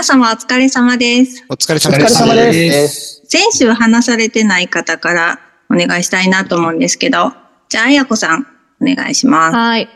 [0.00, 1.44] 皆様お疲れ様です。
[1.50, 2.14] お疲れお疲れ様です。
[2.14, 3.22] 様です。
[3.28, 7.34] 先週話されてない方からお願いしたいなと思うんですけど、
[7.68, 8.46] じゃあ、あやこさん、
[8.80, 9.54] お願いします。
[9.54, 9.90] はい。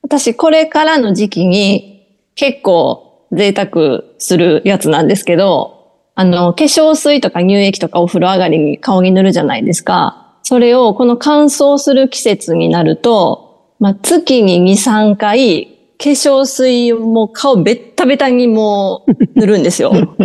[0.00, 2.06] 私、これからの時期に
[2.36, 10.36] 結構贅沢するやつなんですけど、あの、化粧水とか乳液とかお風呂上がりに顔に塗るじゃないですか。
[10.44, 19.92] それをこの乾燥する季節になると、まあ、月に2、3回、化粧水をもう顔ベッタベタにもう塗るんですよ。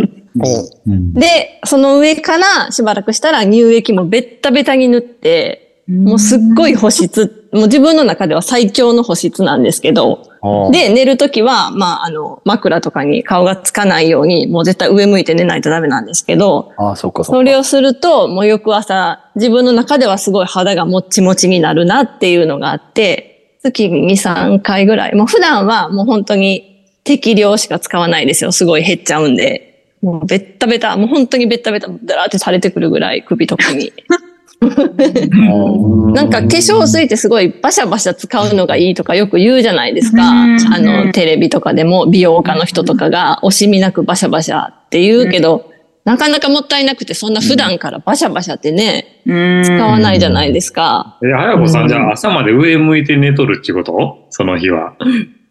[0.85, 10.23] で、その上からしばらくしたら乳液もベッタベタに塗って、もうすっごい保湿、もう自分の中では最強の保湿なんですけど、
[10.71, 17.39] で、寝るときは、まあ、あの、枕とかに顔がつかないように、もう絶対上向いて寝ないとダメなんですけど、ああ、そっかそっか。
[17.39, 23.32] それをすると、もう翌朝、自分の中ではすごい肌がもっちもちになるなっていうのがあって、
[23.63, 25.15] 月に2、3回ぐらい。
[25.15, 28.51] もう普段はもう本当に適量しか使わないですよ。
[28.51, 29.69] すごい減っちゃうんで。
[30.01, 33.93] もうベッタベタ、もう本当にベッタベタ、だらーって垂れてくるぐらい首とかに。
[36.13, 40.29] なんか化粧水ってすごいバシャバシャ使うのがいいとかよく言うじゃないですか。
[40.29, 45.71] うんあの、テレビとかでも美容家の人とかが惜しみなくバシャバシャって言うけど、
[46.05, 51.17] なかなかもったいなくてそんな普段からバシャバシャってね、うん使わないじゃないですか。
[51.23, 54.27] え、あやこさんじゃあ朝まで上向いて寝とるってこと？
[54.29, 54.95] その日は。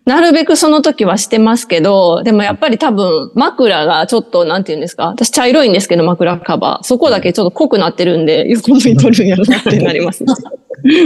[0.04, 5.06] なるべくその時はしてますけど、でもやっぱり多分枕がちょっとなんて言うんですか？
[5.06, 6.84] 私茶色いんですけど枕カバー。
[6.84, 10.24] そこだけちょっと濃くなってるんで、横向いとるんやなってなります。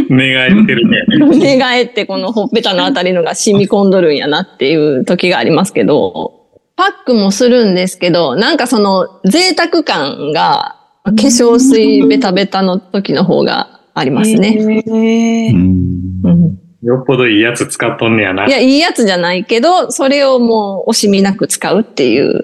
[0.08, 1.04] 寝返ってるね。
[1.36, 10.75] 寝返ってこのほっぺたのあたりのが染み込んどるんやなっていう時がありますけど、パックもするんですけど、なんかその贅沢感が
[11.06, 14.48] 化粧水ベタベタの時の方がありますね。
[14.48, 18.46] へーうんよっぽどいいやつ使っとんねやな。
[18.46, 22.40] いや、いいやつじゃないけど、それをもう惜しみなく使うっていう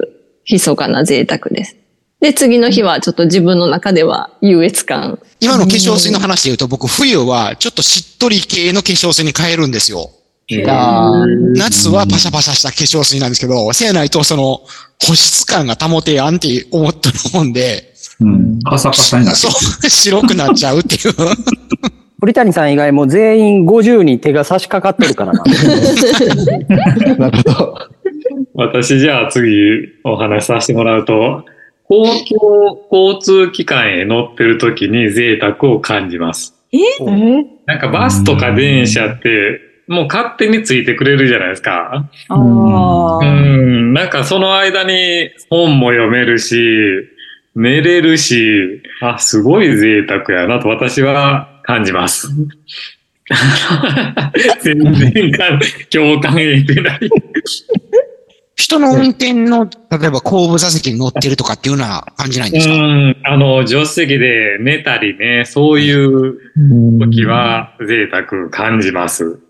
[0.51, 1.77] 密かな贅沢です。
[2.21, 5.21] で、次の日はちょっと自分の中では優越感。
[5.39, 10.11] 今の化粧水の話で言うと、僕、冬はちょっとしっとり系の化粧水に変えるんですよ。
[10.69, 11.25] あ
[11.55, 14.61] 夏はパシャパシャした化粧水なんですけど、せやないとその
[15.01, 17.92] 保湿感が保てやんって思ってるもんで、
[18.23, 18.61] うん。
[18.61, 21.15] パサパサになってそう、白くなっちゃうっていう。
[22.21, 25.43] 鳥谷さん以外も全員50に手が差し掛かってるからな。
[27.19, 27.79] なるほど。
[28.55, 31.45] 私じゃあ次お話しさせてもらうと、
[31.89, 36.55] 公共交通機関へ乗ってる時に贅沢を感じます。
[37.67, 42.09] なんかバスとか電車って、もう勝手についてくれるじゃないですか。
[42.29, 46.57] あうーん、なんかその間に本も読めるし、
[47.55, 52.29] 寝れるし、あ、すごい贅沢やなと私は感じます。
[54.63, 55.59] 全然か
[55.91, 57.01] 共感得てない。
[58.57, 62.75] 人の運転の、例えば後部座席に乗ってるとかっていうような感じないんですか？
[62.75, 66.39] うん、あの、助手席で寝たりね、そういう
[66.99, 69.41] 時は贅沢感じます。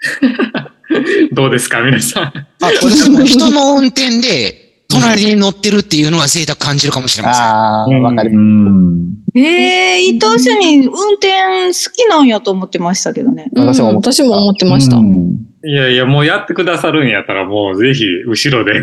[1.32, 2.24] どうですか、皆さん。
[2.24, 2.46] あ、
[2.82, 4.67] 私も人の運転で、
[5.00, 7.44] 隣に乗ってるっていうのは贅沢感じるかもしれません。
[7.44, 9.18] ああ、わかりうまん。
[9.34, 11.28] えー、伊藤主任、運転
[11.68, 13.50] 好きなんやと思ってましたけどね。
[13.54, 14.96] 私も思って私も思ってました。
[14.96, 18.80] うんいやいや、もうやってくださるんやったら、もうぜひ、後ろで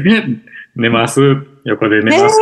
[0.75, 1.21] 寝ます。
[1.63, 2.37] 横で寝えます。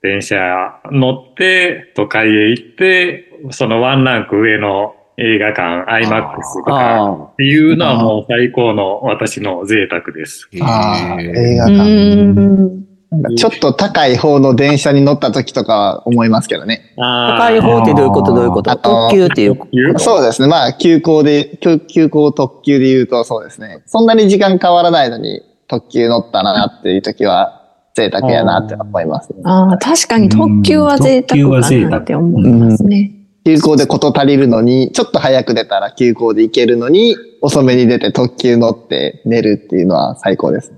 [0.00, 10.48] 電車乗って、都会へ行って、そのワンランク上の映画館、IMAX とかあっていうのはもう最高の私の贅沢です。
[10.62, 12.90] あー映画う館。
[13.36, 16.94] ちょっと高い方の電車に乗った時とかは思いますけどね。
[16.96, 18.34] 高高い方ってどういうこと？
[18.34, 18.76] どういうこと？
[18.76, 19.98] 特急っていう。
[19.98, 20.48] そうですね。
[20.48, 23.82] まあ、急行で、急急行特急で言うとそうですね。
[23.86, 27.60] そんなに時間変わらないのに特急乗ったなっていう時は
[27.94, 29.40] 贅沢やなって思います、ね。
[29.44, 33.12] ああ、確かに特急は贅沢かなって思いますね。
[33.44, 40.72] 急行で事足りるのに、ちょっと早く出たら急行で行けるのに、遅めに出て特急乗って寝るっていうのは最高です。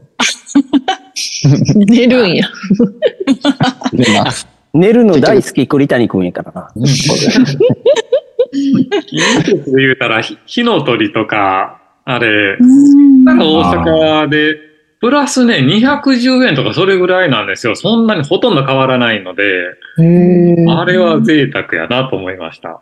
[1.74, 2.48] 寝るんや。
[3.92, 4.46] 寝ます。
[4.72, 6.70] 寝るの大好き栗谷くんやからな。
[8.54, 14.71] 言うたら、ひ火の鳥とか、あれ、うんなんか大阪で、
[15.02, 17.74] プラスね、210円とかそれぐらいなんですよ。
[17.74, 19.42] そんなにほとんど変わらないので、
[20.70, 22.80] あれは贅沢やなと思いました。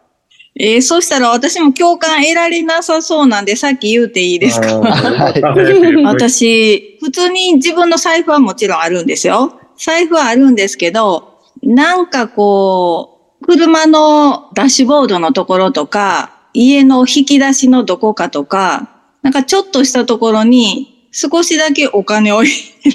[0.55, 4.67] えー、そしたら私も共感得られなさそうなんで、さっき言うていいですか？
[4.81, 5.40] はい。
[6.05, 9.55] 私、普通に自分の財布はもちろんあるんですよ。
[9.78, 18.90] 財布はあるんですけど、なんかこう、車のダッシュボードのところとか、家の引き出しのどこかとか、
[19.22, 22.53] なんかちょっとしたところに、少しだけお金を入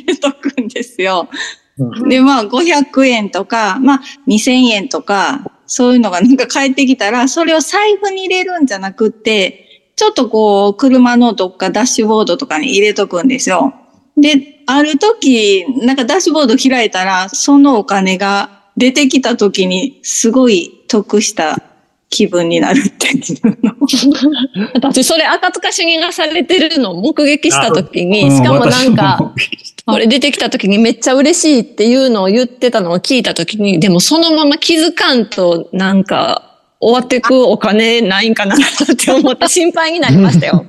[0.08, 1.30] れとくんですよ。
[1.32, 1.56] うん
[2.08, 13.74] で、まあ、500円とか、まあ、2000円とか、そういうのがなんか返ってきたら、それを財布に入れるんじゃなくって、ちょっとこう、車のどっかダッシュボードとかに入れとくんですよ。
[14.18, 21.62] で、ある時、なんかダッシュボード開いたら、そのお金が出てきた時に、すごい得した
[22.10, 23.75] 気分になるっていうの。
[24.74, 29.18] 私、それ赤塚主義がされてるのを目撃した時うに、しかもなん私か、
[29.86, 38.60] もあれ出てきた時にめっちゃ嬉しいっていうのを言ってたのを聞いた時に、でもそのまま気づかんと、なんか、終わってくお金ないんかなっ
[38.98, 40.66] て思って心配になりましたよ。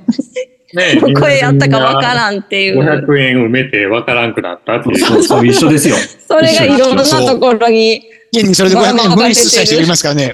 [0.73, 2.79] ねどこへやったかわからんっていう。
[2.79, 4.97] 500円埋めてわからんくなったっていう。
[4.97, 5.95] そうそう、一緒ですよ。
[6.27, 8.01] それがいろんなところに。
[8.33, 10.31] 現 にそれで500円分出した人いますからね。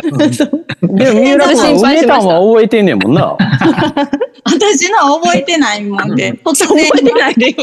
[0.82, 3.38] でも、三浦君は心配しました梅たんは覚えてんねんもんな。
[4.46, 6.34] 私のは覚えてないもんで。
[6.44, 7.56] 突覚然えてないで。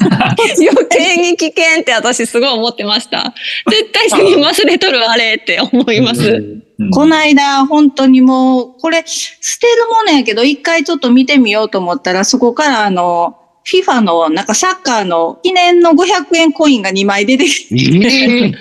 [0.00, 3.34] 余計に危険って私すごい思ってました。
[3.70, 6.22] 絶対死に忘れとるあれって思います。
[6.22, 18.52] うんこの間、本当にもう、これ、捨てるものやけど、一回ちょっと見てみようと思ったら、そこからあの、FIFA の、なんかサッカーの記念の500円コインが2枚出てきて、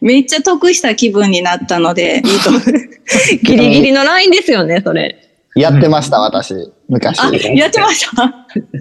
[0.00, 2.62] めっちゃ得した気分になったので、いいと思う。
[3.42, 5.16] ギリギリのラインですよね、それ。
[5.56, 6.54] やってました、私。
[6.88, 7.18] 昔。
[7.20, 8.32] あ、やってました？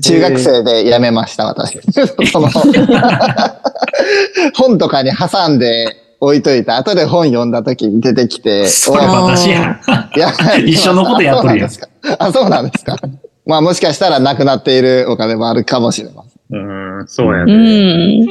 [0.01, 1.80] 中学生で辞めました、私。
[2.31, 2.50] その、
[4.56, 5.88] 本とかに挟んで
[6.19, 9.80] 置いといて、後で本読んだ時に出てきて、それ私や
[10.18, 10.33] や
[10.66, 12.16] 一緒のことやっとるやんそうなんですか。
[12.19, 12.98] あ、そうなんですか。
[13.45, 16.60] まあもしかしたらなくなっているお金もあるかもしれません。
[16.60, 18.25] うん、そうやうね。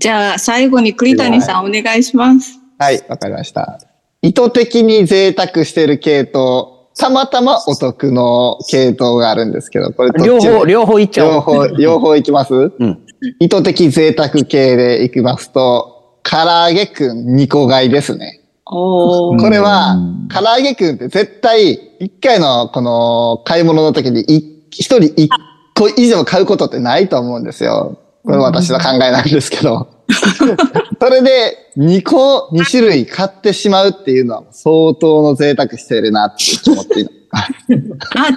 [0.00, 0.02] ん。
[0.02, 2.58] じゃあ、最後に栗谷さんお願いします。
[2.78, 3.78] はい、わかりました。
[4.22, 11.32] 意図的に贅沢してる系統、たまたまお得の系統があるんですけど、これ両方、両方いっちゃおう。
[11.32, 12.54] 両方、両方いきます？
[12.54, 13.06] うん。
[13.38, 18.40] 意図的贅沢系でいきますと、唐揚げくん2個買いですね。
[18.66, 19.40] おー。
[19.40, 19.96] これは、
[20.30, 25.30] 唐揚げくんって絶対、一回のこの買い物の時にい一人一
[25.74, 27.98] 個以上買うことってないと思うんですよ。
[28.24, 29.88] これ私の考えなんですけど。
[31.00, 37.10] それで2個、2種類買ってしまうっていうのは相当の贅沢してるなって思っている。
[37.32, 38.36] あ、違う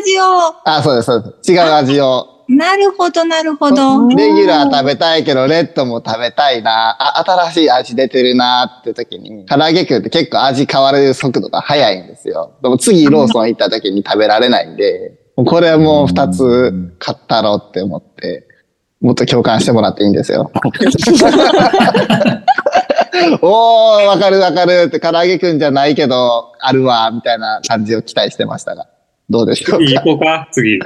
[0.00, 0.54] 味を。
[0.64, 1.52] あ、そうです、そうです。
[1.52, 2.36] 違う味を。
[2.48, 4.08] なるほど、なるほど。
[4.08, 6.96] レギュラー食べたいけど、レッドも食べたいな。
[6.98, 12.52] あ、新しい味出てるなって時に、唐揚げくんって結構味変わる速度が速いんですよ。
[12.62, 18.45] でも次ローソン行った時に食べられないんで、これはもう二つ買ったろって思って、
[19.06, 20.50] もっと共感してもらっていいんですよ。
[23.40, 28.88] おー、わかるわかるって、唐揚げくんじゃないけど、あるわ、みたいな感じを期待してましたが。
[29.28, 29.84] どうでしょうか？
[29.86, 30.74] 次行こうか、次。
[30.76, 30.80] え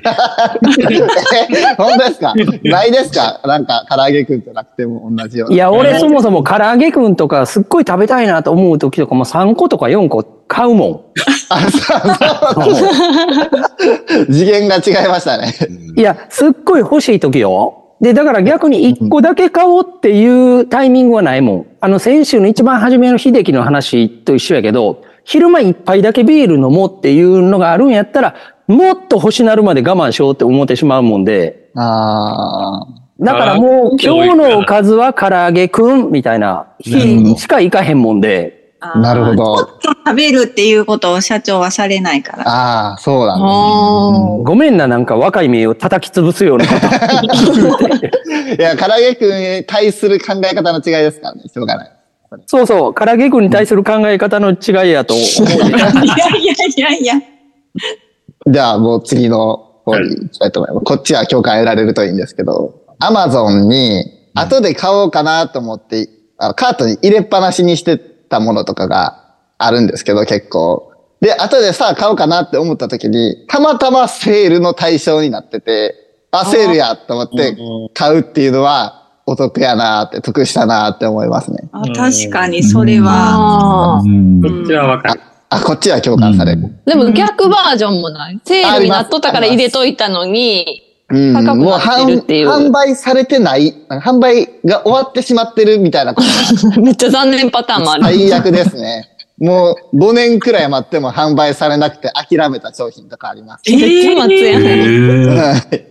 [1.77, 2.35] 本当ですか？
[2.65, 3.41] ないですか？
[3.47, 5.55] なんか、唐揚げくんじゃなくても同じような。
[5.55, 11.01] いや、俺そもそも唐揚げくんとかすっごい食べたいなと思う時とかも3個とか4個買うもん。
[11.51, 14.27] あ、そうそう。
[14.33, 15.55] 次元が違いましたね。
[15.97, 17.80] いや、すっごい欲しい時よ。
[18.01, 21.67] で、だから逆に1個だけ買おうっていうタイミングはないもん。
[21.81, 28.35] あの、先週の一番初めの秀樹の話と一緒やけど、昼間一杯だけビール飲もうっていうのがあるんやったら、
[28.67, 32.87] もっと欲しなるまで我慢しようって思ってしまうもんで、あ
[33.21, 39.79] だからもう今日のおかずは唐揚げくんみたいな日しか行かへんもんで、あ、なるほど。
[40.07, 42.49] 食べるっていうことを社長はされないから。
[42.49, 46.87] ああ、そうなんあごめんな、なんか若い目を叩き潰すようなこと。
[48.57, 51.43] いや、唐揚げくんに対する考え方の違いですからね。
[51.53, 51.91] しょうがない。
[52.47, 55.27] そうそう、唐揚げくんに対する考え方の違いやと思う。
[55.27, 57.15] いやいやいやいや。
[58.47, 60.85] じゃあもう次の方に行きたいと思います。
[60.85, 66.09] こっちは共感得られるといいんですけど、アマゾンに後で買おうかなと思って、
[66.39, 70.93] あのカートに入れっぱなしにしてたものとかがあるんですけど、結構。
[71.21, 75.95] で、後でさあ買おうかなって思った時に、たまたまセールの対象になってて、
[76.31, 77.59] あ、セールやと思って
[77.93, 78.97] 買うっていうのは、
[79.27, 81.69] お得やなって、得したなって思いますね。
[81.73, 84.03] あ確かにそれは。
[84.03, 85.21] こっちはわかる。
[85.51, 86.63] あ、こっちは共感される。
[86.87, 86.91] ー。
[86.91, 88.41] でも逆バージョンもない？
[88.45, 98.05] セールになっとったから入れといたのに、うん、高くもうなってるっていう販販売されてない、販売が終わってしまってるみたいなこと めっちゃ残念パターンもある。
[98.05, 99.09] 最悪ですね。
[99.39, 103.63] もう5年くらい待っても販売されなくて諦めた商品とかあります。
[103.71, 105.91] めっちゃ待つやん。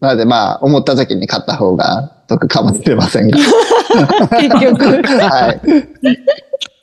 [0.00, 3.38] なのでまあ、思った時に買った方が得かもしれませんが。
[4.40, 4.84] 結局。
[4.84, 5.60] はい。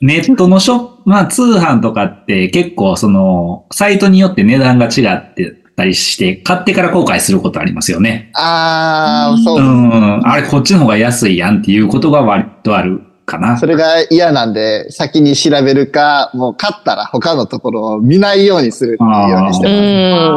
[0.00, 8.30] ネットのショップ、まあ通販とかって結構その、サイトによって値段が違ってったりして、買ってから後悔することありますよね。
[8.34, 9.62] ああ、そうう。
[9.62, 10.20] ん。
[10.28, 13.56] あれ、こっちの方が安いやんっていうことが割とあるかな。
[13.56, 19.76] それが嫌なんで、先に調べるか、もう買ったら他のところを見ないようにするっていうようにしてうま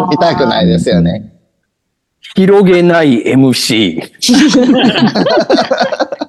[0.04, 0.08] す。
[0.08, 0.10] ん。
[0.12, 1.34] 見たくないですよね。
[2.36, 4.00] 広げない MC。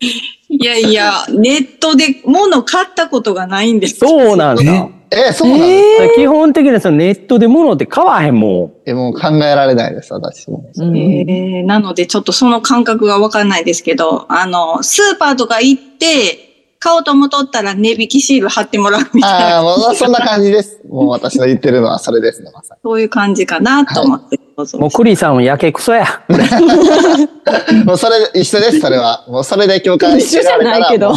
[0.00, 3.96] いやいや、ネットで物買ったことがないんです。
[3.96, 4.88] そうなんだ。
[5.10, 10.68] え、そうなんですか基本的にそのネットで物って買わへんもえ、もう考えられないです、私も。
[10.76, 20.80] えーなのでちょっとその感覚がわかんないですけど、あの、スーパーとか行って、買おうと思っとったら値引きシール貼ってもらうみたいあな、あ、もうそんな感じです。
[20.88, 24.38] もう私の言ってるのはそれですね、まさそういう感じかなと思って。
[24.56, 24.80] どうぞう。
[24.82, 26.04] もうクリさんはやけくそや。
[26.28, 26.36] に。
[27.84, 29.24] もうそれ、一緒です、それは。
[29.28, 30.38] もうそれで共感して。
[30.38, 31.12] 一緒じゃないけど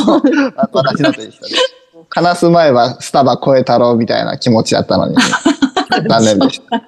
[0.72, 1.76] 私だと一緒です。
[2.10, 5.16] 話す前はスタバ超えたろうみたいな気持ちだったのに。
[6.10, 6.82] 残念でした。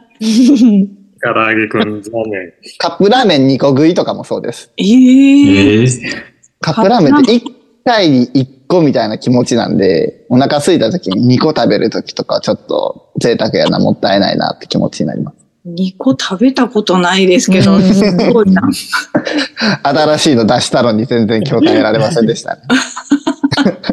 [1.34, 2.54] 唐揚げくん、残念。
[2.80, 4.72] カップラーメン2個食いとかもそうです。
[4.78, 7.42] えーええカップラーメンって1
[7.84, 15.38] 回に1個みたいな気持ちなんで、お腹空いた時に2個食べる時とかちょっと贅沢やな、もったいないなって気持ちになります。
[15.68, 18.64] 2個食べたことないですけど、すごいな。
[19.84, 22.62] 新しいの出したのに全然共感得られませんでしたね。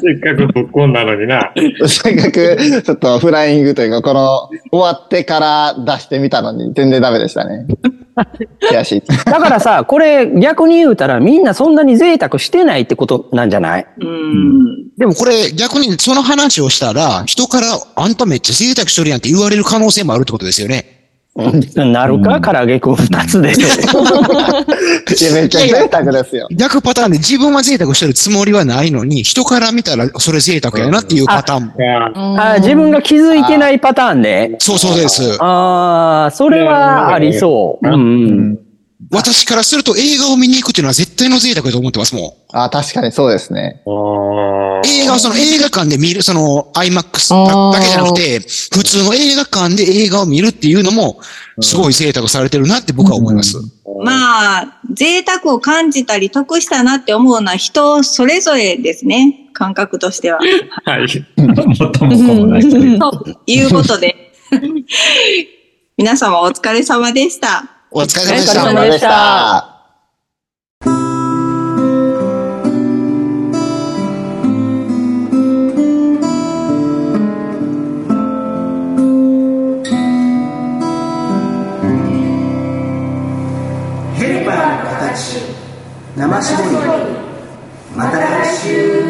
[0.00, 1.52] せっかくぶっこんだのにな。
[1.86, 7.66] せっかくちょっとフライングというか、この終わってから出してみたのに全然ダメでしたね。
[8.70, 9.02] 悔しい。
[9.02, 13.86] だからさ、これ逆に言うたらみんなそんなに贅沢してないってことなんじゃない？
[14.00, 14.88] うん。
[14.96, 20.97] でもこれ逆にその話をしたら、人からあんためっちゃ贅沢しとるやんって言われる可能性もあるってことですよね。
[21.76, 23.52] なるか、唐揚げくん二つで。
[23.54, 26.48] いや、めっちゃ贅沢ですよ。
[26.50, 31.72] 逆パターンで自分は贅沢してるつもりはないのに、人から見たらそれ贅沢やなっていうパターンも。
[31.78, 32.10] いや、
[32.54, 34.56] あ自分が気づいてないパターンね。
[34.58, 35.36] そうそうです。
[35.40, 37.88] ああ、それはありそう。
[37.88, 38.58] うんうん。
[39.12, 42.32] 私からすると映画を見に行くっていうのは絶対の贅沢だと思ってますもん。
[42.52, 43.80] あ、確かにそうですね。
[43.86, 51.20] あー映画をその映画館で見る、その IMAX だだけじゃなくて、普通の映画館で映画を見るっていうのも、
[51.60, 53.56] すごい贅沢されてるなって僕は思います。
[54.04, 59.50] まあ、贅沢を感じたり得したなって思うのは人それぞれですね。
[59.54, 60.38] 感覚としては。
[60.84, 61.26] はい。
[61.36, 62.98] 元も子もないという。
[62.98, 64.32] ということで、
[65.96, 67.78] 皆様お疲れ様でした。
[67.90, 69.77] お疲れ様でしお疲れた
[86.16, 86.76] 生絞り
[87.96, 89.07] また来週